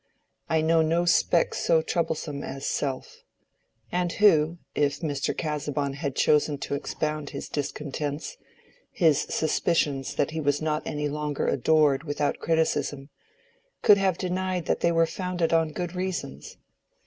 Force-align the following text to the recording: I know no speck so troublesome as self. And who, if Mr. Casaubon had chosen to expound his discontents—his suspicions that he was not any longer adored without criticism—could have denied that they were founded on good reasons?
I 0.49 0.61
know 0.61 0.81
no 0.81 1.05
speck 1.05 1.53
so 1.53 1.83
troublesome 1.83 2.41
as 2.43 2.65
self. 2.65 3.21
And 3.91 4.11
who, 4.13 4.57
if 4.73 5.01
Mr. 5.01 5.37
Casaubon 5.37 5.93
had 5.93 6.15
chosen 6.15 6.57
to 6.57 6.73
expound 6.73 7.29
his 7.29 7.47
discontents—his 7.47 9.21
suspicions 9.31 10.15
that 10.15 10.31
he 10.31 10.39
was 10.41 10.59
not 10.59 10.81
any 10.87 11.07
longer 11.07 11.45
adored 11.47 12.01
without 12.03 12.39
criticism—could 12.39 13.97
have 13.99 14.17
denied 14.17 14.65
that 14.65 14.79
they 14.79 14.91
were 14.91 15.05
founded 15.05 15.53
on 15.53 15.71
good 15.71 15.93
reasons? 15.93 16.57